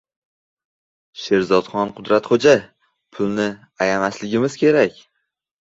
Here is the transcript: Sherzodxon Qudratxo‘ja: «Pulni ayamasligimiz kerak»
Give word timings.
Sherzodxon 1.23 1.93
Qudratxo‘ja: 1.99 2.55
«Pulni 3.19 3.47
ayamasligimiz 3.87 4.61
kerak» 4.65 4.99